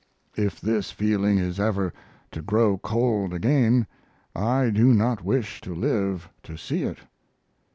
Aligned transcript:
If 0.35 0.59
this 0.59 0.89
feeling 0.89 1.37
is 1.37 1.59
ever 1.59 1.93
to 2.31 2.41
grow 2.41 2.79
cold 2.79 3.35
again 3.35 3.85
I 4.35 4.71
do 4.71 4.95
not 4.95 5.23
wish 5.23 5.61
to 5.61 5.75
live 5.75 6.27
to 6.41 6.57
see 6.57 6.81
it. 6.81 6.97